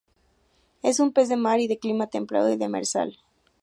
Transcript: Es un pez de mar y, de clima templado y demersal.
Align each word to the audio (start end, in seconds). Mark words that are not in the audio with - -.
Es 0.81 0.99
un 0.99 1.13
pez 1.13 1.29
de 1.29 1.37
mar 1.37 1.59
y, 1.59 1.67
de 1.67 1.77
clima 1.77 2.07
templado 2.07 2.51
y 2.51 2.57
demersal. 2.57 3.19